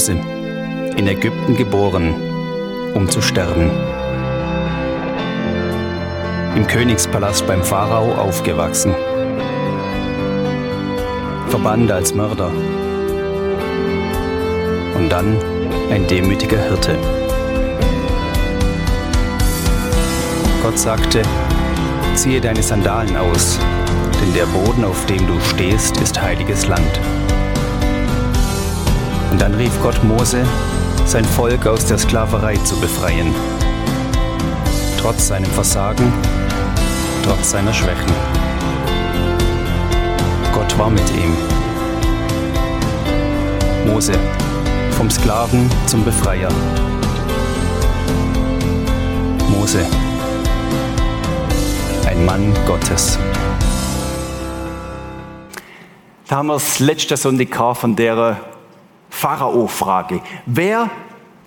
[0.00, 0.12] Mose,
[0.96, 2.14] in Ägypten geboren,
[2.94, 3.70] um zu sterben.
[6.56, 8.94] Im Königspalast beim Pharao aufgewachsen.
[11.48, 12.50] Verbannt als Mörder.
[14.96, 15.36] Und dann
[15.90, 16.96] ein demütiger Hirte.
[20.62, 21.20] Gott sagte,
[22.14, 23.58] ziehe deine Sandalen aus,
[24.22, 27.00] denn der Boden, auf dem du stehst, ist heiliges Land.
[29.30, 30.44] Und dann rief Gott Mose,
[31.06, 33.34] sein Volk aus der Sklaverei zu befreien.
[34.98, 36.12] Trotz seinem Versagen,
[37.24, 38.12] trotz seiner Schwächen.
[40.52, 41.36] Gott war mit ihm.
[43.86, 44.12] Mose,
[44.90, 46.50] vom Sklaven zum Befreier.
[49.48, 49.86] Mose,
[52.06, 53.18] ein Mann Gottes.
[56.28, 58.49] Da haben wir das letzte Sonntag von der
[59.20, 60.22] Pharao-Frage.
[60.46, 60.90] Wer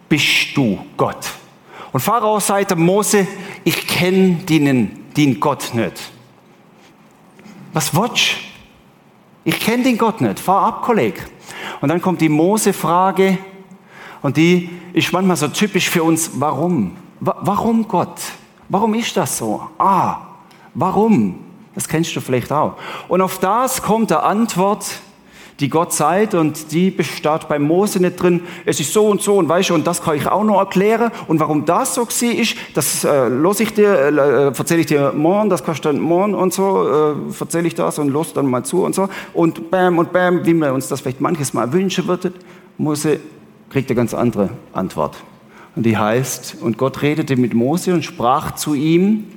[0.07, 1.31] bist du, Gott?
[1.91, 3.27] Und Pharao sagte Mose,
[3.63, 6.11] ich kenne den, den Gott nicht.
[7.73, 8.35] Was willst
[9.43, 10.39] Ich kenne den Gott nicht.
[10.39, 11.21] Fahr ab, Kollege.
[11.81, 13.39] Und dann kommt die Mose-Frage
[14.21, 16.29] und die ist manchmal so typisch für uns.
[16.35, 16.95] Warum?
[17.19, 18.19] Warum Gott?
[18.69, 19.69] Warum ist das so?
[19.77, 20.17] Ah,
[20.73, 21.39] warum?
[21.75, 22.75] Das kennst du vielleicht auch.
[23.07, 24.85] Und auf das kommt der Antwort,
[25.63, 29.35] die Gott sagt und die besteht bei Mose nicht drin, es ist so und so
[29.37, 32.57] und weißt du, und das kann ich auch noch erklären und warum das so ist,
[32.73, 36.01] das äh, los ich dir, äh, äh erzähle ich dir morgen, das kannst du dann
[36.01, 39.71] morgen und so, äh, erzähle ich das und los dann mal zu und so und
[39.71, 42.33] bam und bam, wie wir uns das vielleicht manches Mal wünschen würden,
[42.77, 43.21] Mose
[43.69, 45.15] kriegt eine ganz andere Antwort.
[45.77, 49.27] Und die heißt, und Gott redete mit Mose und sprach zu ihm,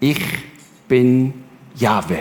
[0.00, 0.18] ich
[0.88, 1.34] bin
[1.76, 2.20] Jahwe.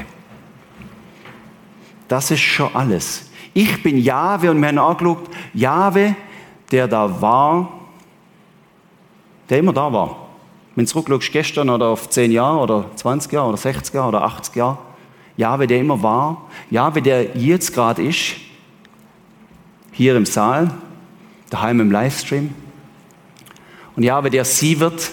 [2.11, 3.29] Das ist schon alles.
[3.53, 6.13] Ich bin Jahwe und wir haben angeschaut, Jahwe,
[6.69, 7.72] der da war,
[9.49, 10.27] der immer da war.
[10.75, 14.23] Wenn du zurückschaust, gestern oder auf 10 Jahre oder 20 Jahre oder 60 Jahre oder
[14.23, 14.77] 80 Jahre,
[15.38, 18.35] Jahwe, der immer war, Jahwe, der jetzt gerade ist,
[19.94, 20.69] hier im Saal,
[21.50, 22.53] daheim im Livestream,
[23.95, 25.11] und Jahwe, der sie wird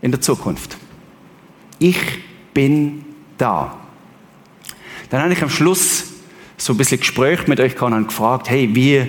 [0.00, 0.78] in der Zukunft.
[1.78, 1.98] Ich
[2.54, 3.04] bin
[3.36, 3.79] da.
[5.10, 6.04] Dann habe ich am Schluss
[6.56, 9.06] so ein bisschen Gespräch mit euch gehabt und gefragt, hey, wie,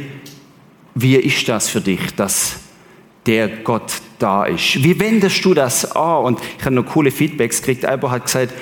[0.95, 2.55] wie ist das für dich, dass
[3.27, 4.83] der Gott da ist?
[4.83, 6.23] Wie wendest du das an?
[6.25, 7.85] Und ich habe noch coole Feedbacks gekriegt.
[7.85, 8.53] Albert hat gesagt,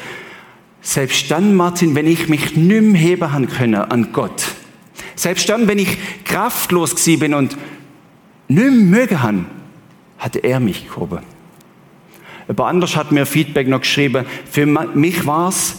[0.81, 4.43] selbst dann, Martin, wenn ich mich nicht mehr heben können an Gott,
[5.15, 7.57] selbst dann, wenn ich kraftlos bin und
[8.49, 9.45] nicht mehr mögen habe,
[10.17, 11.19] hat er mich gehoben.
[12.47, 15.75] Jemand anders hat mir Feedback noch geschrieben, für mich war es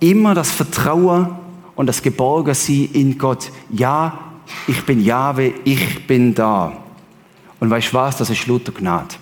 [0.00, 1.28] immer das Vertrauen
[1.74, 3.50] und das Geborgensein in Gott.
[3.70, 4.18] Ja,
[4.66, 6.72] ich bin Jahwe, ich bin da.
[7.60, 9.14] Und weißt du was, das ist Luther Gnade.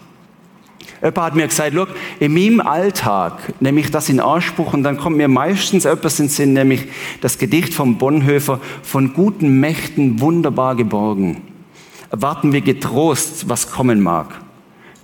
[1.02, 4.96] Jemand hat mir gesagt, look, in meinem Alltag nehme ich das in Anspruch und dann
[4.96, 6.88] kommt mir meistens etwas in den Sinn, nämlich
[7.20, 11.42] das Gedicht von Bonhoeffer, von guten Mächten wunderbar geborgen.
[12.10, 14.41] Erwarten wir getrost, was kommen mag.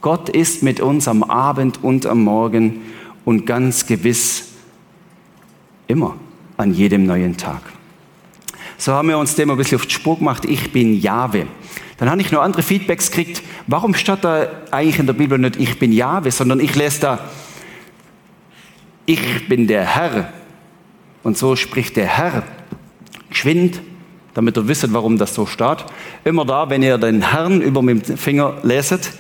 [0.01, 2.81] Gott ist mit uns am Abend und am Morgen
[3.27, 4.50] und ganz gewiss
[5.91, 6.15] Immer.
[6.57, 7.63] An jedem neuen Tag.
[8.79, 10.45] So haben wir uns dem ein bisschen auf die Spur gemacht.
[10.45, 11.49] Ich bin Jahwe.
[11.97, 13.43] Dann habe ich noch andere Feedbacks gekriegt.
[13.67, 17.19] Warum steht da eigentlich in der Bibel nicht Ich bin Jahwe, sondern ich lese da
[19.05, 20.33] Ich bin der Herr.
[21.25, 22.45] Und so spricht der Herr.
[23.29, 23.83] Geschwind,
[24.35, 25.85] damit ihr wisst, warum das so steht.
[26.23, 29.11] Immer da, wenn ihr den Herrn über mit dem Finger leset,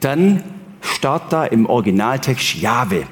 [0.00, 0.44] dann
[0.82, 3.08] steht da im Originaltext Jahwe.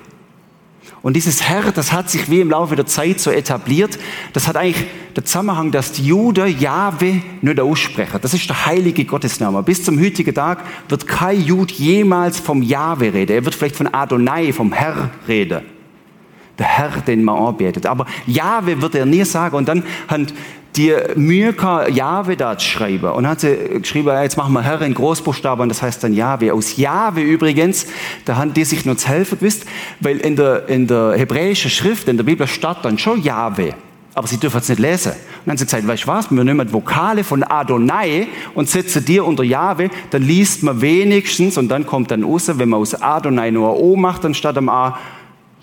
[1.05, 3.99] Und dieses Herr, das hat sich wie im Laufe der Zeit so etabliert.
[4.33, 8.19] Das hat eigentlich den Zusammenhang, dass die Juden Jahwe nicht aussprechen.
[8.23, 9.63] Das ist der heilige Gottesname.
[9.63, 13.33] Bis zum heutigen Tag wird kein Jud jemals vom Jahwe reden.
[13.33, 15.74] Er wird vielleicht von Adonai, vom Herr reden.
[16.59, 17.87] Der Herr, den man anbetet.
[17.87, 19.57] Aber Jahwe wird er nie sagen.
[19.57, 20.27] Und dann haben
[20.77, 23.11] die Mühe gehabt, Jahwe da zu schreiben.
[23.11, 26.53] Und hat sie geschrieben, jetzt machen wir Herr in Großbuchstaben, das heißt dann Jahwe.
[26.53, 27.87] Aus Jahwe übrigens,
[28.25, 29.65] da haben die sich nur zu helfen gewusst,
[30.01, 33.75] weil in der, in der hebräischen Schrift, in der Bibel steht dann schon Jahwe.
[34.17, 35.13] Aber sie dürfen es nicht lesen.
[35.13, 39.05] Und dann haben sie gesagt, weißt du was, wir nehmen Vokale von Adonai und setzen
[39.05, 42.95] dir unter Jahwe, dann liest man wenigstens, und dann kommt dann raus, wenn man aus
[42.95, 44.99] Adonai nur ein O macht, dann statt am A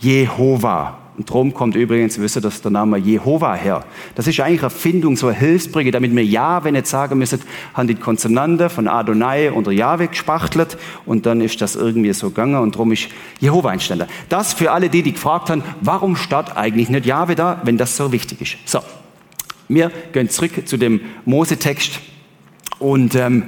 [0.02, 0.98] Jehova.
[1.18, 3.84] Und darum kommt übrigens, wisst ihr, dass der Name Jehova her.
[4.16, 7.42] Das ist eigentlich eine Erfindung, so eine Hilfsbrücke, damit wir Jahwe nicht sagen müssen,
[7.74, 12.56] haben die Konsonante von Adonai unter Jahwe gespachtelt und dann ist das irgendwie so gegangen
[12.56, 13.10] und darum ist
[13.40, 14.08] Jehova entstanden.
[14.30, 17.96] Das für alle die, die gefragt haben, warum steht eigentlich nicht Jahwe da, wenn das
[17.96, 18.58] so wichtig ist.
[18.66, 18.80] So,
[19.68, 22.00] wir gehen zurück zu dem Mose-Text
[22.82, 23.44] Und ähm,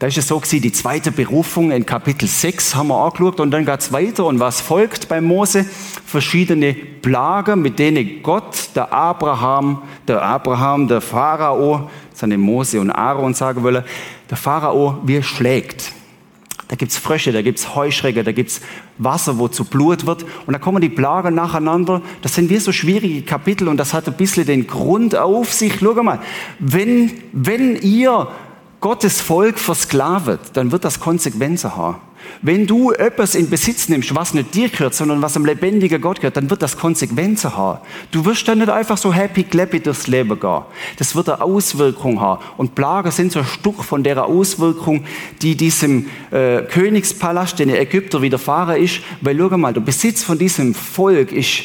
[0.00, 3.50] da ist es so gewesen, die zweite Berufung in Kapitel 6 haben wir angeschaut und
[3.50, 5.66] dann geht es weiter und was folgt bei Mose?
[6.06, 13.34] Verschiedene Plagen, mit denen Gott, der Abraham, der Abraham, der Pharao, seine Mose und Aaron
[13.34, 13.84] sagen wollen,
[14.30, 15.92] der Pharao, wie schlägt.
[16.68, 18.62] Da gibt's Frösche, da gibt's Heuschrecken, da gibt's
[18.96, 20.24] Wasser, wo zu Blut wird.
[20.46, 22.00] Und da kommen die Plagen nacheinander.
[22.22, 25.74] Das sind wie so schwierige Kapitel und das hat ein bisschen den Grund auf sich.
[25.80, 26.20] Schau mal,
[26.58, 28.28] wenn, wenn ihr
[28.80, 31.96] Gottes Volk versklavt, dann wird das Konsequenzen haben.
[32.42, 36.20] Wenn du etwas in Besitz nimmst, was nicht dir gehört, sondern was einem lebendigen Gott
[36.20, 37.80] gehört, dann wird das Konsequenzen haben.
[38.10, 40.62] Du wirst dann nicht einfach so happy clappy durchs Leben gehen.
[40.98, 42.42] Das wird eine Auswirkung haben.
[42.56, 45.04] Und Plagen sind so ein Stück von der Auswirkung,
[45.42, 49.00] die diesem äh, Königspalast, den Ägypter widerfahren ist.
[49.20, 51.64] Weil, schau mal, der Besitz von diesem Volk ist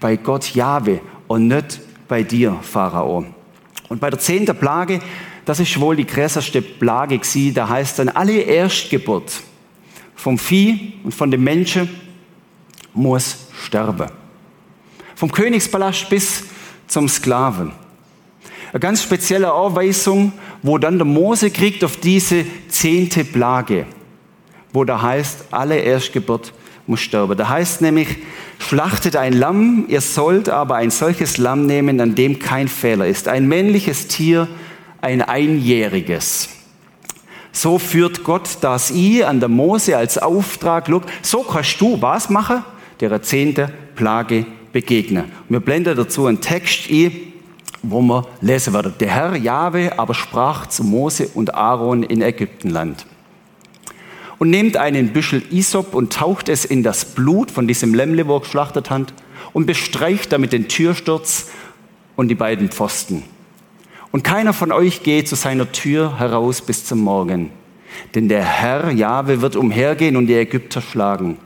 [0.00, 3.24] bei Gott Jahwe und nicht bei dir, Pharao.
[3.88, 5.00] Und bei der zehnten Plage,
[5.46, 9.40] das ist wohl die größte Plage gewesen, da heißt dann alle Erstgeburt
[10.16, 11.88] vom Vieh und von den Menschen
[12.92, 14.08] muss sterben.
[15.14, 16.42] Vom Königspalast bis
[16.88, 17.72] zum Sklaven.
[18.72, 20.32] Eine ganz spezielle Anweisung,
[20.62, 23.86] wo dann der Mose kriegt auf diese zehnte Plage,
[24.72, 26.52] wo da heißt, alle Erstgeburt
[26.88, 27.38] muss sterben.
[27.38, 28.08] Da heißt nämlich,
[28.58, 33.28] schlachtet ein Lamm, ihr sollt aber ein solches Lamm nehmen, an dem kein Fehler ist.
[33.28, 34.48] Ein männliches Tier,
[35.00, 36.48] ein einjähriges.
[37.52, 40.88] So führt Gott das i an der Mose als Auftrag.
[40.88, 42.62] Look, so kannst du was machen?
[43.00, 45.24] Der zehnte Plage begegnen.
[45.48, 47.32] Wir blenden dazu einen Text i,
[47.82, 48.92] wo wir lesen werden.
[49.00, 53.06] Der Herr Jahwe aber sprach zu Mose und Aaron in Ägyptenland.
[54.38, 58.36] Und nehmt einen Büschel Isop und taucht es in das Blut von diesem Lämmle, wo
[58.36, 59.14] er geschlachtet hat,
[59.54, 61.48] und bestreicht damit den Türsturz
[62.16, 63.22] und die beiden Pfosten.
[64.16, 67.50] Und keiner von euch geht zu seiner Tür heraus bis zum Morgen.
[68.14, 71.36] Denn der Herr Jahwe wird umhergehen und die Ägypter schlagen.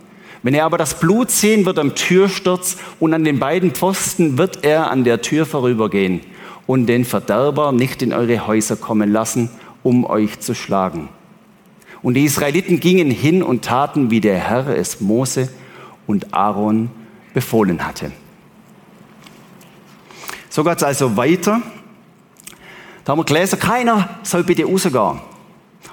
[0.45, 4.63] Wenn er aber das Blut sehen wird am Türsturz und an den beiden Pfosten, wird
[4.63, 6.21] er an der Tür vorübergehen
[6.69, 9.51] und den Verderber nicht in eure Häuser kommen lassen,
[9.83, 11.09] um euch zu schlagen.
[12.03, 15.49] Und die Israeliten gingen hin und taten, wie der Herr es Mose
[16.07, 16.89] und Aaron
[17.35, 18.13] befohlen hatte.
[20.51, 21.63] So geht es also weiter.
[23.11, 25.19] Da haben wir gelesen, keiner soll bitte rausgehen.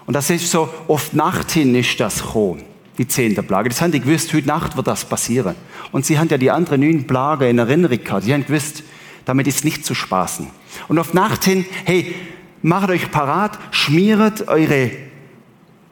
[0.05, 2.61] Und das ist so, oft Nacht hin ist das gekommen,
[2.99, 3.69] die zehnte Plage.
[3.69, 5.55] Das haben die gewusst, heute Nacht wird das passieren.
[5.91, 8.25] Und sie haben ja die anderen neun Plagen in Erinnerung gehabt.
[8.25, 8.83] Sie haben gewusst,
[9.25, 10.45] damit ist nicht zu spaßen.
[10.89, 12.13] Und auf Nacht hin, hey,
[12.61, 14.91] macht euch parat, schmiert eure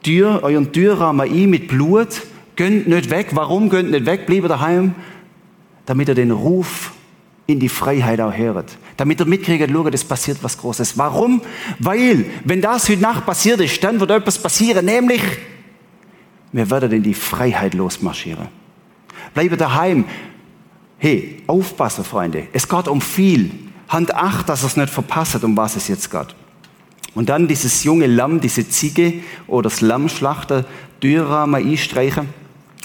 [0.04, 2.22] Tür, euren Türrahmen ein mit Blut,
[2.54, 3.30] gönnt nicht weg.
[3.32, 4.26] Warum gönnt nicht weg?
[4.26, 4.94] Bleibt daheim,
[5.86, 6.92] damit er den Ruf
[7.46, 8.76] in die Freiheit auch hört.
[8.96, 10.98] Damit er mitkriegt, schau, das passiert was Großes.
[10.98, 11.42] Warum?
[11.78, 15.22] Weil, wenn das heute Nacht passiert ist, dann wird etwas passieren, nämlich,
[16.52, 18.48] wir werden in die Freiheit losmarschieren.
[19.34, 20.04] Bleibe daheim.
[20.98, 22.48] Hey, aufpassen, Freunde.
[22.52, 23.50] Es geht um viel.
[23.88, 26.34] Hand acht, dass es nicht verpasst, um was es jetzt geht.
[27.14, 30.64] Und dann dieses junge Lamm, diese Ziege oder das Lammschlachter,
[31.02, 32.28] Dürer mal einstreichen.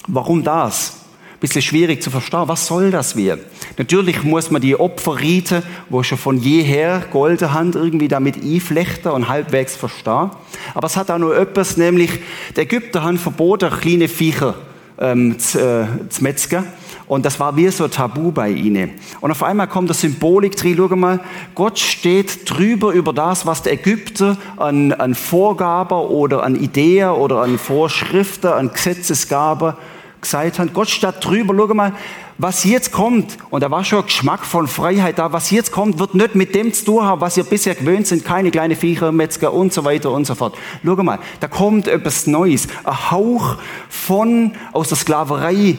[0.07, 1.00] Warum das?
[1.41, 2.43] Bisschen schwierig zu verstehen.
[2.45, 3.39] Was soll das wir?
[3.77, 9.75] Natürlich muss man die Opferrite, wo schon von jeher golden irgendwie damit einflechten und halbwegs
[9.75, 10.29] verstehen.
[10.75, 12.11] Aber es hat auch noch etwas, nämlich
[12.55, 14.53] die Ägypter haben verboten, kleine Viecher
[14.99, 16.63] ähm, zu, äh, zu metzgen.
[17.07, 18.91] Und das war wie so Tabu bei ihnen.
[19.19, 21.19] Und auf einmal kommt der Symbolik drin, schau mal,
[21.55, 27.41] Gott steht drüber über das, was der Ägypter an, an Vorgaben oder an Ideen oder
[27.41, 29.73] an Vorschriften, an Gesetzesgaben
[30.21, 31.93] gesagt haben, Gott steht drüber, schau mal,
[32.37, 35.99] was jetzt kommt, und da war schon ein Geschmack von Freiheit da, was jetzt kommt,
[35.99, 39.11] wird nicht mit dem zu tun haben, was ihr bisher gewöhnt sind, keine kleine Viecher,
[39.11, 40.57] Metzger und so weiter und so fort.
[40.83, 43.57] Schau mal, da kommt etwas Neues, ein Hauch
[43.89, 45.77] von, aus der Sklaverei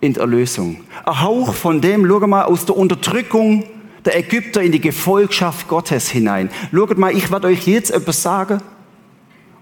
[0.00, 0.80] in die Erlösung.
[1.04, 3.64] Ein Hauch von dem, schau mal, aus der Unterdrückung
[4.04, 6.50] der Ägypter in die Gefolgschaft Gottes hinein.
[6.72, 8.60] Schaut mal, ich werde euch jetzt etwas sagen,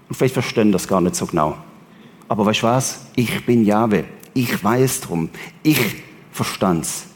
[0.07, 1.57] und vielleicht verstehen das gar nicht so genau.
[2.27, 3.05] Aber weißt du was?
[3.15, 4.05] Ich bin Jahwe.
[4.33, 5.29] Ich weiß drum.
[5.63, 5.79] Ich
[6.31, 7.07] verstand's.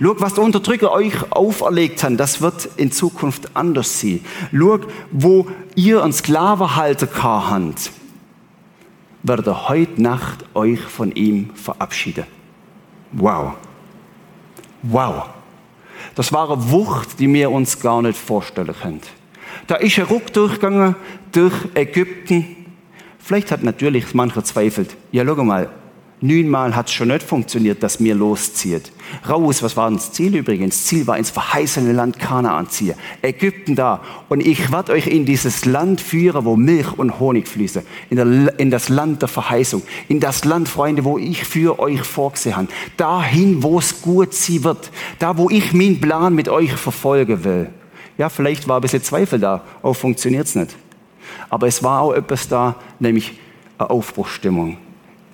[0.00, 4.20] Schau, was der Unterdrücker euch auferlegt hat, das wird in Zukunft anders sein.
[4.52, 4.80] Schau,
[5.12, 7.92] wo ihr einen Sklavenhalter habt,
[9.22, 12.24] werdet ihr heute Nacht euch von ihm verabschieden.
[13.12, 13.54] Wow.
[14.82, 15.30] Wow.
[16.14, 19.00] Das war eine Wucht, die wir uns gar nicht vorstellen können.
[19.66, 20.96] Da ist ein Ruck durchgegangen
[21.32, 22.56] durch Ägypten
[23.28, 24.96] Vielleicht hat natürlich mancher zweifelt.
[25.12, 25.68] Ja, schau mal,
[26.22, 28.90] Neunmal hat es schon nicht funktioniert, dass mir loszieht.
[29.28, 30.76] Raus, was war das Ziel übrigens?
[30.76, 32.94] Das Ziel war ins verheißene Land Kanaan ziehen.
[33.20, 34.00] Ägypten da.
[34.30, 37.82] Und ich werde euch in dieses Land führen, wo Milch und Honig fließen.
[38.08, 39.82] In, der, in das Land der Verheißung.
[40.08, 42.68] In das Land, Freunde, wo ich für euch vorgesehen habe.
[42.96, 44.90] Dahin, wo es gut sie wird.
[45.18, 47.68] Da, wo ich meinen Plan mit euch verfolgen will.
[48.16, 49.64] Ja, vielleicht war ein bisschen Zweifel da.
[49.82, 50.74] Oh, funktioniert's nicht.
[51.50, 53.38] Aber es war auch etwas da, nämlich
[53.78, 54.78] eine Aufbruchstimmung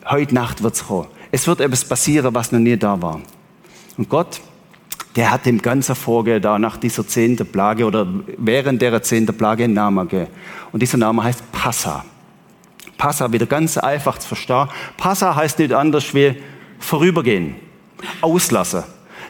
[0.08, 1.08] heute Nacht wird es kommen.
[1.30, 3.20] Es wird etwas passieren, was noch nie da war.
[3.96, 4.40] Und Gott,
[5.16, 9.64] der hat dem ganzen Vorgehen da nach dieser zehnten Plage oder während der zehnten Plage
[9.64, 10.30] einen Namen gegeben.
[10.72, 12.04] Und dieser Name heißt Passa.
[12.98, 14.68] Passa, wieder ganz einfach zu verstehen.
[14.96, 16.36] Passa heißt nicht anders wie
[16.78, 17.56] vorübergehen,
[18.20, 18.84] auslassen.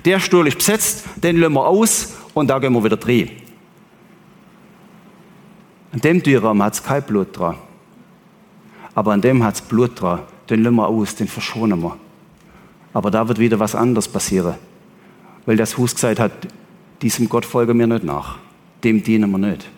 [0.05, 3.31] Der Stuhl ist besetzt, den lassen wir aus und da gehen wir wieder drin.
[5.95, 7.57] An dem Türraum hat es kein Blut dran.
[8.95, 10.21] Aber an dem hat es Blut dran
[10.51, 11.97] den lassen wir aus, den verschonen wir.
[12.93, 14.55] Aber da wird wieder was anderes passieren.
[15.47, 16.33] Weil das Hus gesagt hat,
[17.03, 18.39] diesem Gott folgen wir nicht nach.
[18.83, 19.69] Dem dienen wir nicht.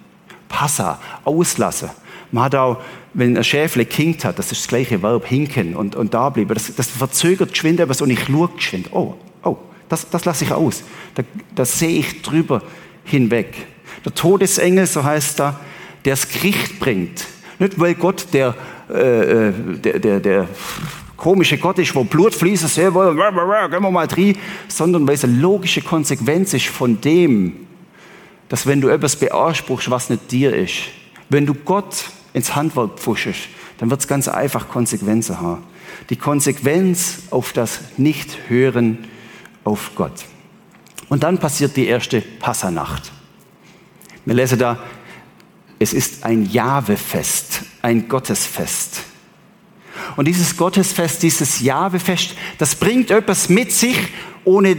[0.48, 1.90] Passa, auslassen.
[2.32, 2.78] Man hat auch,
[3.14, 6.54] wenn ein Schäfle kinkt hat, das ist das gleiche Verb, hinken und, und da bleiben.
[6.54, 8.88] Das, das verzögert geschwind etwas und ich schaue geschwind.
[8.92, 9.56] Oh, oh,
[9.88, 10.82] das, das lasse ich aus.
[11.14, 11.22] Da,
[11.54, 12.62] das sehe ich drüber
[13.04, 13.54] hinweg.
[14.04, 15.60] Der Todesengel, so heißt er,
[16.06, 17.26] der das Gericht bringt.
[17.58, 18.54] Nicht, weil Gott der
[18.88, 20.48] äh, äh, der, der, der
[21.16, 24.36] komische Gott ist, wo Blut fließt, sehr wohl, gehen wir mal drin,
[24.68, 27.66] sondern weil es eine logische Konsequenz ist von dem,
[28.48, 30.74] dass wenn du etwas beanspruchst, was nicht dir ist,
[31.30, 33.48] wenn du Gott ins Handwerk pfuschst,
[33.78, 35.64] dann wird es ganz einfach Konsequenzen haben.
[36.10, 38.98] Die Konsequenz auf das Nicht-Hören
[39.64, 40.24] auf Gott.
[41.08, 43.10] Und dann passiert die erste Passanacht.
[44.24, 44.78] Wir lesen da,
[45.78, 49.02] es ist ein Jahwefest, ein Gottesfest.
[50.16, 53.96] Und dieses Gottesfest, dieses Jahwefest, das bringt etwas mit sich,
[54.44, 54.76] ohne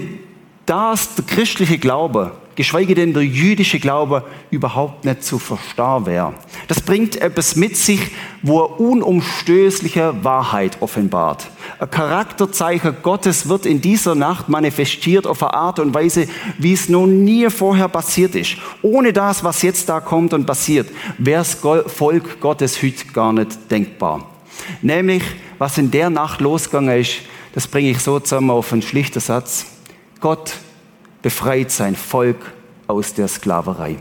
[0.65, 6.33] das der christliche Glaube, geschweige denn der jüdische Glaube, überhaupt nicht zu verstehen wäre.
[6.67, 8.01] Das bringt etwas mit sich,
[8.41, 11.47] wo er unumstößliche Wahrheit offenbart.
[11.79, 16.89] Ein Charakterzeichen Gottes wird in dieser Nacht manifestiert auf eine Art und Weise, wie es
[16.89, 18.57] noch nie vorher passiert ist.
[18.81, 21.53] Ohne das, was jetzt da kommt und passiert, wäre das
[21.85, 24.27] Volk Gottes heute gar nicht denkbar.
[24.81, 25.23] Nämlich,
[25.59, 27.19] was in der Nacht losgegangen ist,
[27.53, 29.67] das bringe ich so zusammen auf einen schlichten Satz.
[30.19, 30.53] Gott
[31.21, 32.53] befreit sein Volk
[32.87, 33.97] aus der Sklaverei.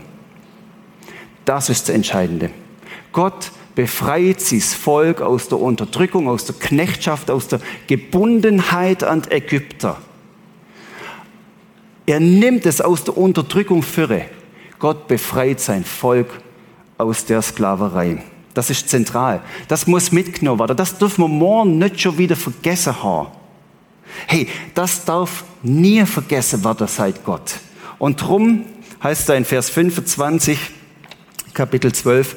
[1.45, 2.49] Das ist das Entscheidende.
[3.11, 9.97] Gott befreit sein Volk aus der Unterdrückung, aus der Knechtschaft, aus der Gebundenheit an Ägypter.
[12.05, 14.21] Er nimmt es aus der Unterdrückung für.
[14.79, 16.29] Gott befreit sein Volk
[16.97, 18.23] aus der Sklaverei.
[18.53, 19.41] Das ist zentral.
[19.67, 20.77] Das muss mitgenommen werden.
[20.77, 23.27] Das dürfen wir morgen nicht schon wieder vergessen haben.
[24.25, 27.55] Hey, das darf nie vergessen werden seit Gott.
[27.99, 28.65] Und drum
[29.03, 30.59] heißt da in Vers 25,
[31.53, 32.35] Kapitel 12,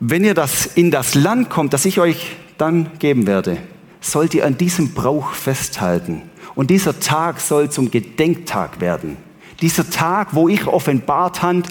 [0.00, 3.58] wenn ihr das in das Land kommt, das ich euch dann geben werde,
[4.00, 6.22] sollt ihr an diesem Brauch festhalten.
[6.54, 9.16] Und dieser Tag soll zum Gedenktag werden.
[9.60, 11.68] Dieser Tag, wo ich offenbart hand,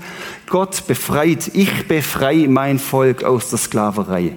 [0.50, 4.36] Gott befreit, ich befreie mein Volk aus der Sklaverei.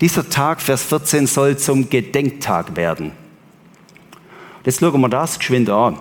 [0.00, 3.12] Dieser Tag, Vers 14, soll zum Gedenktag werden.
[4.66, 5.98] Jetzt schauen wir das geschwind an.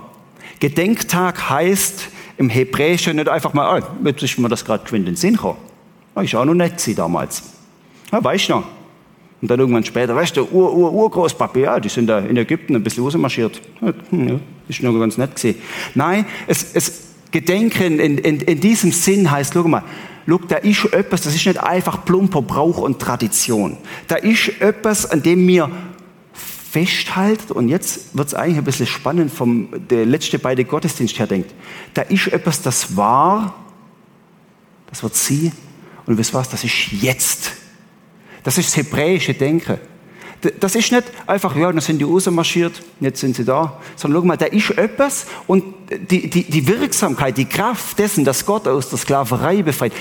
[0.59, 5.13] Gedenktag heißt im Hebräischen nicht einfach mal, oh, jetzt ist mir das gerade geschwind in
[5.13, 5.59] den Sinn gekommen.
[6.15, 7.43] Das war auch noch nett damals.
[8.11, 8.63] Ja, weißt du noch?
[9.41, 12.75] Und dann irgendwann später, weißt du, Ur, Ur, Urgroßpapi, ja, die sind da in Ägypten
[12.75, 13.61] ein bisschen rausmarschiert.
[13.81, 15.57] Ja, hm, ist noch ganz nett gesehen.
[15.93, 19.83] Nein, es, es Gedenken in, in, in diesem Sinn heißt, schau mal,
[20.27, 23.77] schau, da ist etwas, das ist nicht einfach plumper Brauch und Tradition.
[24.07, 25.69] Da ist etwas, an dem wir
[26.75, 31.25] festhalten, und jetzt wird es eigentlich ein bisschen spannend vom der letzte beide Gottesdienst her
[31.25, 31.53] denkt.
[31.93, 33.55] Da ist etwas, das war,
[34.89, 35.53] das wird sie,
[36.05, 37.53] und wisst was, das ist jetzt.
[38.43, 39.77] Das ist das hebräische Denken.
[40.59, 44.27] Das ist nicht einfach, ja, dann sind die rausmarschiert, jetzt sind sie da, sondern schau
[44.27, 45.63] mal, da ist etwas und
[46.11, 49.93] die, die, die Wirksamkeit, die Kraft dessen, dass Gott aus der Sklaverei befreit,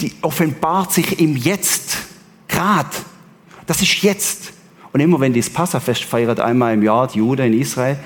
[0.00, 1.96] die offenbart sich im Jetzt,
[2.48, 2.86] grad.
[3.66, 4.59] Das ist jetzt.
[4.92, 7.96] Und immer wenn die das Passafest feiert, einmal im Jahr, die Juden in Israel,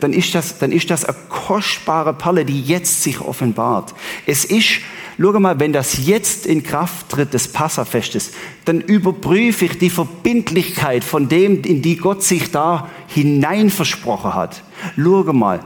[0.00, 3.94] dann ist das, dann ist das eine kostbare Perle, die jetzt sich offenbart.
[4.26, 4.80] Es ist,
[5.16, 8.32] schau mal, wenn das jetzt in Kraft tritt des Passafestes,
[8.64, 14.64] dann überprüfe ich die Verbindlichkeit von dem, in die Gott sich da hinein versprochen hat.
[14.96, 15.60] Schau mal,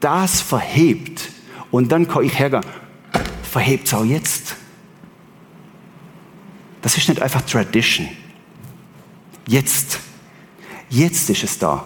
[0.00, 1.30] das verhebt.
[1.70, 2.64] Und dann kann ich hergehen,
[3.42, 4.56] verhebt es auch jetzt.
[6.82, 8.08] Das ist nicht einfach Tradition.
[9.46, 10.00] Jetzt.
[10.88, 11.84] Jetzt ist es da.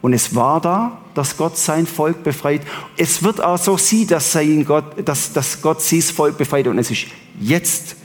[0.00, 2.62] Und es war da, dass Gott sein Volk befreit.
[2.96, 6.68] Es wird auch so sie, dass, sein Gott, dass, dass Gott sein Volk befreit.
[6.68, 7.06] Und es ist
[7.40, 7.96] jetzt,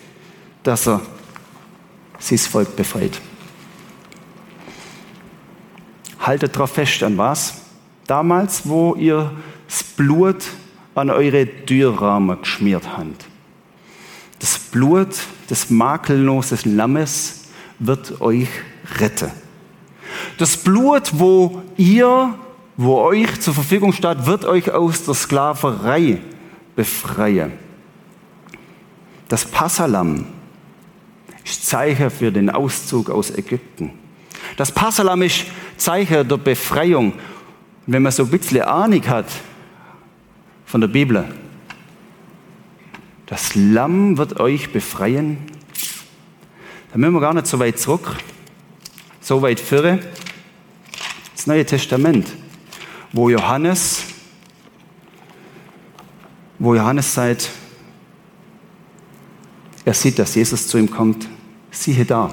[0.63, 1.01] dass er
[2.17, 3.21] sein Volk befreit.
[6.19, 7.53] Haltet drauf fest, an was?
[8.07, 9.31] Damals, wo ihr
[9.67, 10.43] das Blut
[10.95, 13.25] an eure Türrahmen geschmiert habt.
[14.39, 15.15] Das Blut
[15.49, 17.42] des makellosen Lammes
[17.87, 18.47] wird euch
[18.99, 19.31] retten.
[20.37, 22.33] Das Blut, wo ihr,
[22.77, 26.21] wo euch zur Verfügung steht, wird euch aus der Sklaverei
[26.75, 27.53] befreien.
[29.27, 30.25] Das Passalam
[31.43, 33.91] ist Zeichen für den Auszug aus Ägypten.
[34.57, 35.45] Das Passalam ist
[35.77, 37.13] Zeichen der Befreiung.
[37.85, 39.25] Wenn man so ein bisschen Ahnung hat
[40.65, 41.25] von der Bibel,
[43.25, 45.37] das Lamm wird euch befreien.
[46.93, 48.15] Da müssen wir gar nicht so weit zurück,
[49.19, 49.99] so weit führen.
[51.35, 52.27] Das Neue Testament,
[53.11, 54.03] wo Johannes,
[56.59, 57.49] wo Johannes sagt,
[59.83, 61.27] er sieht, dass Jesus zu ihm kommt.
[61.71, 62.31] Siehe da,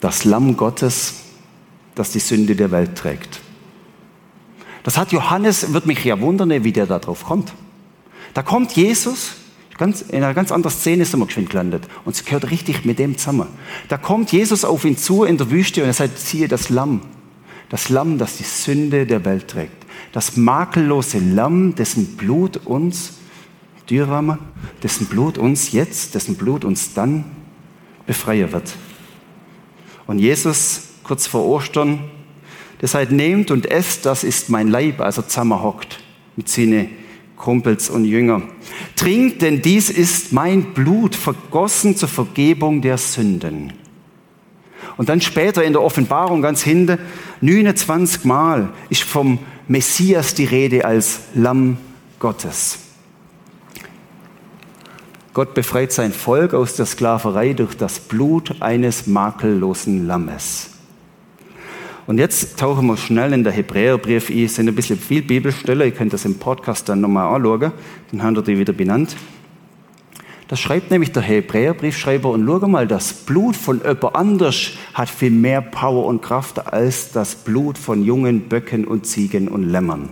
[0.00, 1.24] das Lamm Gottes,
[1.94, 3.38] das die Sünde der Welt trägt.
[4.82, 7.52] Das hat Johannes, wird mich ja wundern, wie der da drauf kommt.
[8.32, 9.32] Da kommt Jesus,
[9.78, 11.86] ganz, in einer ganz anderen Szene sind wir geschwind gelandet.
[12.04, 13.48] Und es gehört richtig mit dem zusammen.
[13.88, 17.02] Da kommt Jesus auf ihn zu in der Wüste und er sagt, siehe das Lamm.
[17.68, 19.86] Das Lamm, das die Sünde der Welt trägt.
[20.12, 23.14] Das makellose Lamm, dessen Blut uns
[23.90, 24.38] Dürrahmen,
[24.82, 27.24] dessen Blut uns jetzt, dessen Blut uns dann
[28.06, 28.74] befreien wird.
[30.06, 32.00] Und Jesus, kurz vor Ostern,
[32.80, 35.98] der sagt, nehmt und esst, das ist mein Leib, also zusammenhockt
[36.36, 36.90] mit seinen
[37.36, 38.42] Kumpels und Jünger.
[38.96, 43.72] Trinkt, denn dies ist mein Blut, vergossen zur Vergebung der Sünden.
[44.96, 46.98] Und dann später in der Offenbarung ganz hinten,
[47.40, 49.38] 29 Mal ist vom
[49.68, 51.76] Messias die Rede als Lamm
[52.18, 52.78] Gottes.
[55.34, 60.75] Gott befreit sein Volk aus der Sklaverei durch das Blut eines makellosen Lammes.
[62.06, 64.44] Und jetzt tauchen wir schnell in der Hebräerbrief ein.
[64.44, 65.88] Es sind ein bisschen viel Bibelstellen.
[65.88, 67.72] Ihr könnt das im Podcast dann nochmal anschauen.
[68.12, 69.16] Dann haben wir die wieder benannt.
[70.48, 75.32] Das schreibt nämlich der Hebräerbriefschreiber und schau mal, das Blut von jemand anders hat viel
[75.32, 80.10] mehr Power und Kraft als das Blut von jungen Böcken und Ziegen und Lämmern.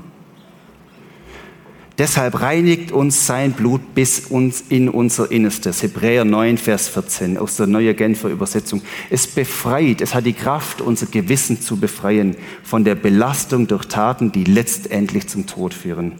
[1.96, 5.80] Deshalb reinigt uns sein Blut bis uns in unser Innerstes.
[5.80, 8.82] Hebräer 9, Vers 14 aus der Neue Genfer Übersetzung.
[9.10, 14.32] Es befreit, es hat die Kraft, unser Gewissen zu befreien von der Belastung durch Taten,
[14.32, 16.14] die letztendlich zum Tod führen,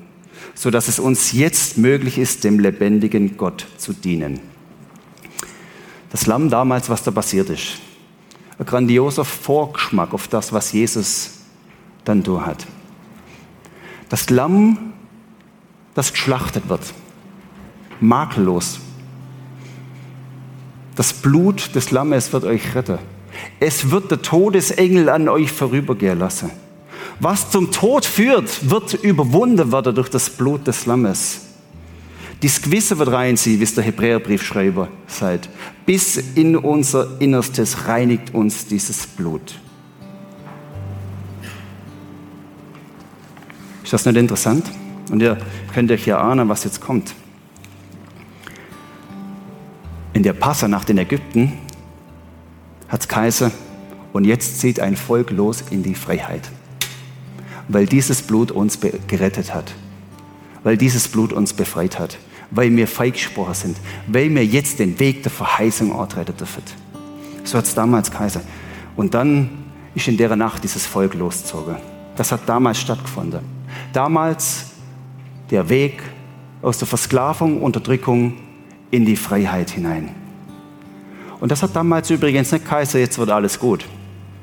[0.54, 4.38] so dass es uns jetzt möglich ist, dem lebendigen Gott zu dienen.
[6.10, 7.80] Das Lamm damals, was da passiert ist.
[8.60, 11.40] Ein grandioser Vorgeschmack auf das, was Jesus
[12.04, 12.64] dann da hat.
[14.08, 14.93] Das Lamm
[15.94, 16.82] das geschlachtet wird.
[18.00, 18.80] Makellos.
[20.96, 22.98] Das Blut des Lammes wird euch retten.
[23.60, 26.50] Es wird der Todesengel an euch vorübergehen lassen.
[27.20, 31.40] Was zum Tod führt, wird überwunden werden durch das Blut des Lammes.
[32.42, 35.48] Das Gewissen wird rein sie, wie es der Hebräerbriefschreiber sagt.
[35.86, 39.54] Bis in unser Innerstes reinigt uns dieses Blut.
[43.82, 44.64] Ist das nicht interessant?
[45.10, 45.38] Und ihr
[45.72, 47.14] könnt euch ja ahnen, was jetzt kommt.
[50.12, 51.52] In der Passernacht in Ägypten
[52.88, 53.50] hat Kaiser
[54.12, 56.48] und jetzt zieht ein Volk los in die Freiheit.
[57.68, 59.74] Weil dieses Blut uns gerettet hat.
[60.62, 62.18] Weil dieses Blut uns befreit hat.
[62.50, 63.76] Weil wir freigesprochen sind.
[64.06, 66.62] Weil wir jetzt den Weg der Verheißung antreten dürfen.
[67.42, 68.42] So hat es damals Kaiser.
[68.96, 69.50] Und dann
[69.94, 71.76] ist in der Nacht dieses Volk losgezogen.
[72.16, 73.40] Das hat damals stattgefunden.
[73.92, 74.73] Damals
[75.50, 76.02] der Weg
[76.62, 78.34] aus der Versklavung, Unterdrückung
[78.90, 80.10] in die Freiheit hinein.
[81.40, 83.84] Und das hat damals übrigens nicht Kaiser, jetzt wird alles gut.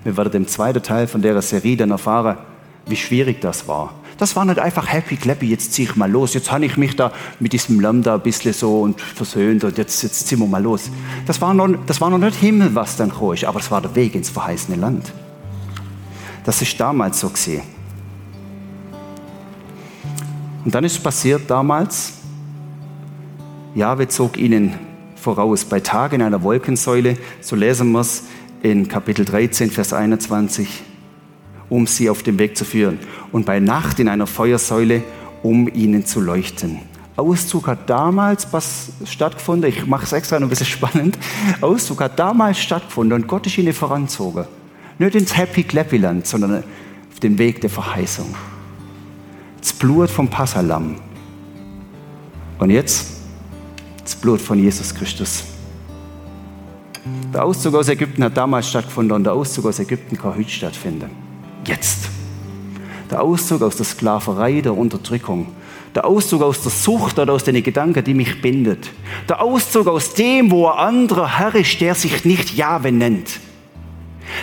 [0.04, 2.38] Wir werden im zweiten Teil von der Serie dann erfahren,
[2.86, 3.94] wie schwierig das war.
[4.18, 6.36] Das war nicht einfach happy clappy, jetzt ziehe ich mal los.
[6.36, 10.04] Jetzt habe ich mich da mit diesem Lambda ein bisschen so und versöhnt und jetzt,
[10.04, 10.92] jetzt ziehen wir mal los.
[11.26, 13.96] Das war, noch, das war noch nicht Himmel, was dann kam, aber es war der
[13.96, 15.12] Weg ins verheißene Land.
[16.44, 17.64] Das ist damals so gesehen.
[20.64, 22.14] Und dann ist passiert damals,
[23.74, 24.74] Jahwe zog ihnen
[25.16, 28.24] voraus bei Tag in einer Wolkensäule, so lesen wir es
[28.62, 30.84] in Kapitel 13, Vers 21,
[31.70, 33.00] um sie auf den Weg zu führen.
[33.32, 35.04] Und bei Nacht in einer Feuersäule,
[35.42, 36.80] um ihnen zu leuchten.
[37.16, 41.18] Auszug hat damals was stattgefunden, ich mache es extra noch ein bisschen spannend.
[41.62, 44.46] Auszug hat damals stattgefunden und Gott ist ihnen voranzogen.
[45.00, 46.64] Nicht ins Happy Clappy Land, sondern
[47.12, 48.36] auf den Weg der Verheißung.
[49.62, 50.96] Das Blut vom Passalam.
[52.58, 53.22] Und jetzt
[54.04, 55.44] das Blut von Jesus Christus.
[57.32, 61.12] Der Auszug aus Ägypten hat damals stattgefunden und der Auszug aus Ägypten kann heute stattfinden.
[61.66, 62.10] Jetzt.
[63.12, 65.48] Der Auszug aus der Sklaverei, der Unterdrückung.
[65.94, 68.90] Der Auszug aus der Sucht oder aus den Gedanken, die mich bindet.
[69.30, 73.40] Der Auszug aus dem, wo ein anderer Herr ist, der sich nicht Jahwe nennt.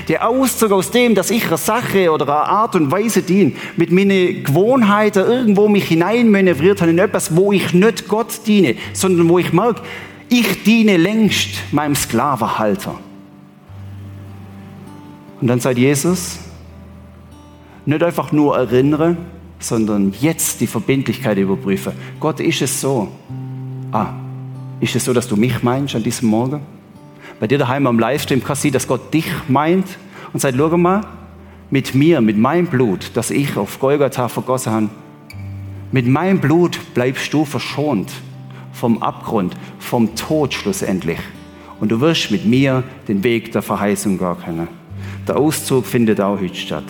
[0.09, 3.91] Der Auszug aus dem, dass ich einer Sache oder einer Art und Weise diene, mit
[3.91, 9.39] meinen Gewohnheiten irgendwo mich hineinmanövriert habe in etwas, wo ich nicht Gott diene, sondern wo
[9.39, 9.83] ich merke,
[10.29, 12.99] ich diene längst meinem Sklavenhalter.
[15.41, 16.39] Und dann sagt Jesus,
[17.87, 19.17] nicht einfach nur erinnere,
[19.59, 21.93] sondern jetzt die Verbindlichkeit überprüfen.
[22.21, 23.09] Gott, ist es so?
[23.93, 24.13] Ah,
[24.81, 26.61] ist es so, dass du mich meinst an diesem Morgen?
[27.41, 29.87] Bei dir daheim am Livestream kann sie, dass Gott dich meint
[30.33, 31.03] und sagt, schau mal,
[31.71, 34.89] mit mir, mit meinem Blut, das ich auf Golgatha vergossen habe,
[35.93, 38.11] mit meinem Blut bleibst du verschont
[38.73, 41.19] vom Abgrund, vom Tod schlussendlich.
[41.81, 44.69] Und du wirst mit mir den Weg der Verheißung gar können.
[45.27, 46.85] Der Auszug findet auch heute statt.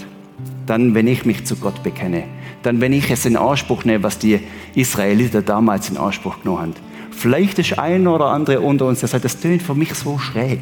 [0.67, 2.25] Dann, wenn ich mich zu Gott bekenne.
[2.63, 4.41] Dann, wenn ich es in Anspruch nehme, was die
[4.75, 6.75] Israeliter damals in Anspruch genommen haben.
[7.19, 10.61] Vielleicht ist ein oder andere unter uns, der sagt, das tönt für mich so schräg.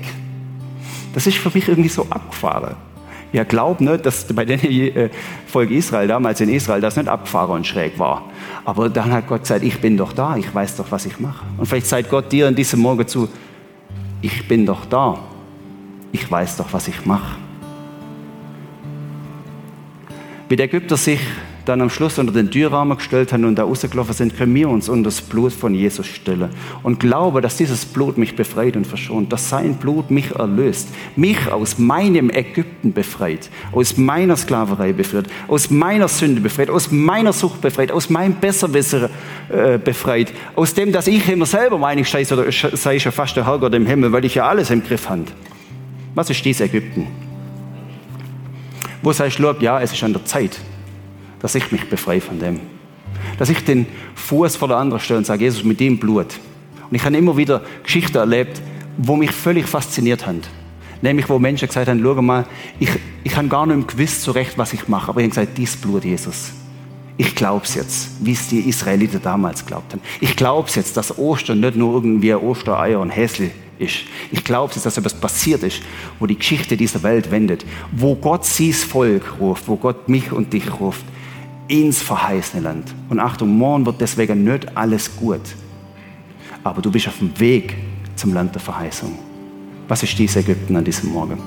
[1.12, 2.76] Das ist für mich irgendwie so abgefahren.
[3.30, 5.10] Ja, glaub nicht, dass bei den äh,
[5.46, 8.22] Volk Israel damals in Israel das nicht abgefahren und schräg war.
[8.64, 11.44] Aber dann hat Gott gesagt, ich bin doch da, ich weiß doch, was ich mache.
[11.58, 13.28] Und vielleicht sagt Gott dir in diesem Morgen zu,
[14.22, 15.18] ich bin doch da,
[16.10, 17.36] ich weiß doch, was ich mache.
[20.48, 21.20] Wie der Ägypter sich
[21.68, 24.88] dann am Schluss unter den Türrahmen gestellt haben und da rausgelaufen sind, können wir uns
[24.88, 26.48] unter das Blut von Jesus stellen
[26.82, 31.50] und glaube, dass dieses Blut mich befreit und verschont, dass sein Blut mich erlöst, mich
[31.50, 37.60] aus meinem Ägypten befreit, aus meiner Sklaverei befreit, aus meiner Sünde befreit, aus meiner Sucht
[37.60, 39.10] befreit, aus meinem Besserwisser
[39.48, 43.46] äh, befreit, aus dem, dass ich immer selber meine, ich oder sei ja fast der
[43.46, 45.24] Herrgott im Himmel, weil ich ja alles im Griff habe.
[46.14, 47.06] Was ist dieses Ägypten?
[49.02, 50.58] Wo sagst du, ja, es ist an der Zeit
[51.46, 52.58] dass ich mich befreie von dem.
[53.38, 56.40] Dass ich den Fuß vor der anderen stelle und sage, Jesus, mit dem Blut.
[56.90, 58.60] Und ich habe immer wieder Geschichten erlebt,
[58.96, 60.40] wo mich völlig fasziniert haben.
[61.02, 62.46] Nämlich, wo Menschen gesagt haben, schau mal,
[62.80, 62.88] ich,
[63.22, 65.08] ich habe gar nicht gewiss so recht, was ich mache.
[65.08, 66.50] Aber ich habe gesagt, dies Blut, Jesus.
[67.16, 70.00] Ich glaube es jetzt, wie es die Israeliten damals glaubten.
[70.20, 73.98] Ich glaube es jetzt, dass Ostern nicht nur irgendwie Ostereier und Häsli ist.
[74.32, 75.80] Ich glaube es, dass etwas passiert ist,
[76.18, 80.52] wo die Geschichte dieser Welt wendet, wo Gott sie's Volk ruft, wo Gott mich und
[80.52, 81.04] dich ruft
[81.68, 82.94] ins verheißene Land.
[83.08, 85.40] Und Achtung, morgen wird deswegen nicht alles gut.
[86.62, 87.76] Aber du bist auf dem Weg
[88.16, 89.18] zum Land der Verheißung.
[89.88, 91.38] Was ist dies Ägypten an diesem Morgen?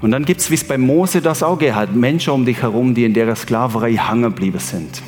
[0.00, 2.94] Und dann gibt es, wie es bei Mose das auch hat, Menschen um dich herum,
[2.94, 5.02] die in der Sklaverei hangen geblieben sind.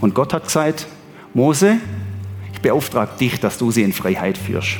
[0.00, 0.88] Und Gott hat gesagt,
[1.32, 1.76] Mose,
[2.52, 4.78] ich beauftrage dich, dass du sie in Freiheit führst.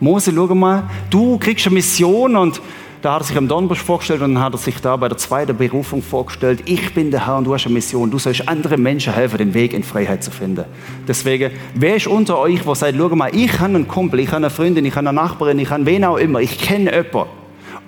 [0.00, 2.60] Mose, schau mal, du kriegst eine Mission und
[3.00, 5.16] da hat er sich am Dornbusch vorgestellt und dann hat er sich da bei der
[5.16, 8.82] zweiten Berufung vorgestellt, ich bin der Herr und du hast eine Mission, du sollst anderen
[8.82, 10.64] Menschen helfen, den Weg in Freiheit zu finden.
[11.06, 14.38] Deswegen, wer ist unter euch, der sagt, schau mal, ich habe einen Kumpel, ich habe
[14.38, 17.30] eine Freundin, ich habe eine Nachbarin, ich habe wen auch immer, ich kenne jemanden.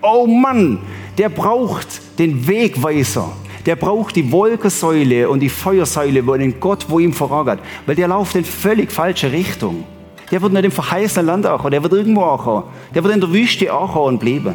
[0.00, 0.78] Oh Mann,
[1.18, 3.32] der braucht den Wegweiser.
[3.66, 7.58] Der braucht die Wolkensäule und die Feuersäule, wo den Gott, wo ihm vorangeht.
[7.84, 9.84] Weil der läuft in völlig falsche Richtung.
[10.30, 12.64] Der wird nicht im verheißenen Land ankommen, der wird irgendwo ankommen.
[12.94, 14.54] Der wird in der Wüste ankommen und bleiben.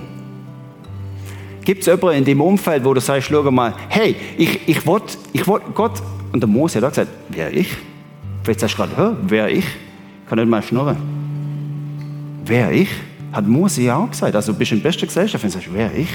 [1.66, 5.18] Gibt es jemanden in dem Umfeld, wo du sagst, schau mal, hey, ich, ich wollte,
[5.32, 7.76] ich wollt, Gott, und der Mose hat auch gesagt, wer ich?
[8.44, 9.66] Vielleicht sagst du gerade, wer ich?
[10.28, 10.98] Kann nicht mal schnurren.
[12.46, 12.90] Wer ich?
[13.32, 14.36] Hat Mose ja auch gesagt.
[14.36, 16.10] Also bist du in bester Gesellschaft und sagst, wer ich?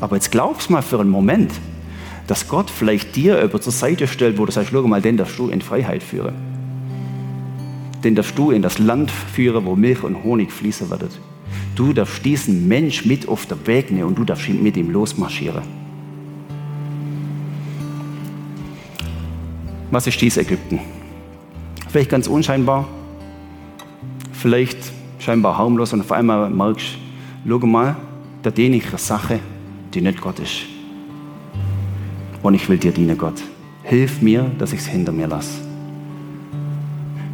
[0.00, 1.52] Aber jetzt glaubst mal für einen Moment,
[2.26, 5.38] dass Gott vielleicht dir über zur Seite stellt, wo du sagst, schau mal, den darfst
[5.38, 6.55] du in Freiheit führen
[8.04, 11.18] den darfst du in das Land führen, wo Milch und Honig fließen wird.
[11.74, 15.62] Du darfst diesen Mensch mit auf den Weg nehmen und du darfst mit ihm losmarschieren.
[19.90, 20.80] Was ist dies Ägypten?
[21.88, 22.86] Vielleicht ganz unscheinbar,
[24.32, 24.78] vielleicht
[25.18, 26.98] scheinbar harmlos und auf einmal merkst
[27.44, 27.96] du, schau mal,
[28.42, 29.40] da diene ich eine Sache,
[29.94, 30.62] die nicht Gott ist.
[32.42, 33.42] Und ich will dir dienen, Gott.
[33.82, 35.65] Hilf mir, dass ich es hinter mir lasse.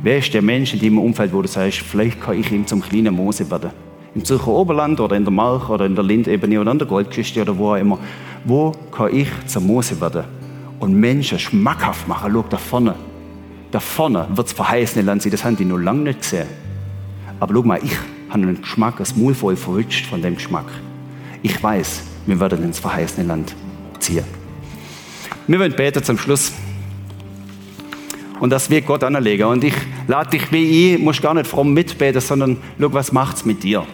[0.05, 2.83] Wer ist der Mensch in deinem Umfeld, wo du sagst, vielleicht kann ich ihm zum
[2.83, 3.71] kleinen Mose werden?
[4.17, 7.41] Im Zürcher Oberland oder in der Mark oder in der Lindebene oder in der Goldküste
[7.41, 8.01] oder wo auch immer.
[8.45, 10.25] Wo kann ich zum Mose werden?
[10.81, 12.97] Und Menschen schmackhaft machen, schau da vorne.
[13.71, 16.49] da vorne wird das verheißene Land sein, das haben die noch lange nicht gesehen.
[17.39, 17.97] Aber schau mal, ich
[18.29, 20.67] habe einen Geschmack, das Maul voll verrutscht von dem Geschmack.
[21.43, 23.55] Ich weiß, wir werden ins verheißene Land
[24.01, 24.25] ziehen.
[25.47, 26.53] Wir wollen beten zum Schluss.
[28.41, 29.45] Und das wird Gott anlegen.
[29.45, 29.75] Und ich
[30.07, 33.87] lade dich wie ich, muss gar nicht fromm mitbeten, sondern schau, was macht's mit dir?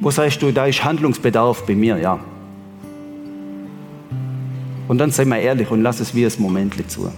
[0.00, 1.96] Wo sagst du, da ist Handlungsbedarf bei mir?
[1.98, 2.20] Ja.
[4.86, 7.10] Und dann sei mal ehrlich und lass es wie ein Moment zu.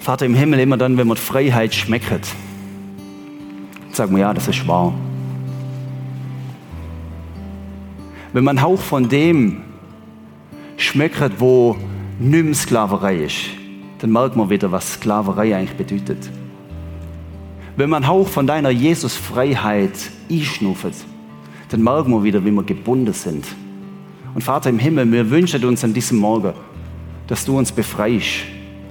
[0.00, 2.26] Vater im Himmel, immer dann, wenn man Freiheit schmeckt,
[3.96, 4.92] sagen wir, ja, das ist wahr.
[8.32, 9.62] Wenn man Hauch von dem
[10.76, 11.76] schmeckt, wo
[12.18, 13.50] nimm Sklaverei ist,
[13.98, 16.30] dann merkt man wieder, was Sklaverei eigentlich bedeutet.
[17.76, 19.92] Wenn man Hauch von deiner Jesus-Freiheit
[20.30, 20.94] einschnuffet,
[21.68, 23.46] dann merkt man wieder, wie wir gebunden sind.
[24.34, 26.52] Und Vater im Himmel, wir wünschen uns an diesem Morgen,
[27.26, 28.44] dass du uns befreist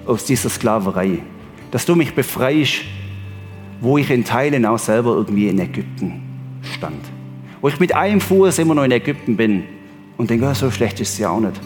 [0.06, 1.20] aus dieser Sklaverei.
[1.72, 2.82] Dass du mich befreist,
[3.82, 6.22] wo ich in Teilen auch selber irgendwie in Ägypten
[6.62, 7.04] stand.
[7.60, 9.63] Wo ich mit einem Fuß immer noch in Ägypten bin
[10.17, 11.60] und denke, so schlecht ist es ja auch nicht.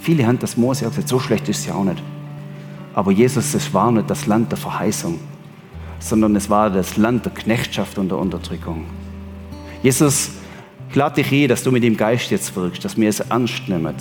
[0.00, 2.02] Viele haben das Mose gesagt, so schlecht ist es ja auch nicht.
[2.94, 5.18] Aber Jesus, es war nicht das Land der Verheißung,
[6.00, 8.84] sondern es war das Land der Knechtschaft und der Unterdrückung.
[9.82, 10.32] Jesus,
[10.90, 13.68] ich lade dich ein, dass du mit dem Geist jetzt wirkst, dass wir es ernst
[13.68, 13.94] nehmen.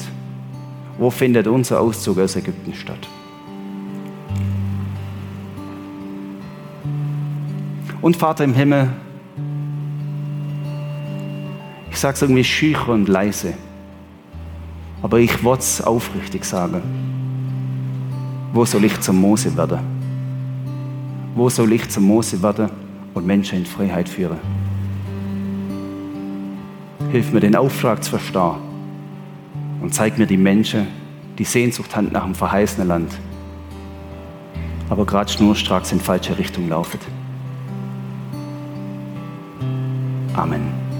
[0.97, 3.07] Wo findet unser Auszug aus Ägypten statt?
[8.01, 8.89] Und Vater im Himmel,
[11.91, 13.53] ich sage es irgendwie schüch und leise,
[15.03, 16.81] aber ich wollte es aufrichtig sagen.
[18.53, 19.79] Wo soll ich zum Mose werden?
[21.35, 22.69] Wo soll ich zum Mose werden
[23.13, 24.37] und Menschen in Freiheit führen?
[27.11, 28.55] Hilf mir, den Auftrag zu verstehen
[29.81, 30.87] und zeig mir die Menschen,
[31.37, 33.11] die Sehnsucht haben nach dem verheißenen Land,
[34.89, 37.20] aber gerade schnurstracks in falsche Richtung laufen.
[40.35, 40.90] Amen.